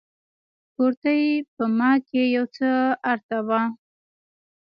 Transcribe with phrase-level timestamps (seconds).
[0.75, 1.23] کورتۍ
[1.55, 2.69] په ما کښې يو څه
[3.13, 3.61] ارته وه.